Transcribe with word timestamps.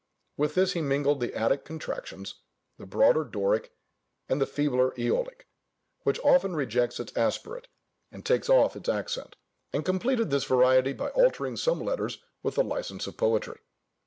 With 0.35 0.55
this 0.55 0.73
he 0.73 0.81
mingled 0.81 1.19
the 1.19 1.31
Attic 1.35 1.63
contractions, 1.63 2.39
the 2.79 2.87
broader 2.87 3.23
Doric, 3.23 3.71
and 4.27 4.41
the 4.41 4.47
feebler 4.47 4.89
Æolic, 4.97 5.41
which 6.01 6.19
often 6.23 6.55
rejects 6.55 6.99
its 6.99 7.15
aspirate, 7.15 7.67
or 8.11 8.21
takes 8.21 8.49
off 8.49 8.75
its 8.75 8.89
accent, 8.89 9.35
and 9.71 9.85
completed 9.85 10.31
this 10.31 10.45
variety 10.45 10.93
by 10.93 11.09
altering 11.11 11.55
some 11.55 11.79
letters 11.79 12.17
with 12.41 12.55
the 12.55 12.63
licence 12.63 13.05
of 13.05 13.15
poetry. 13.15 13.59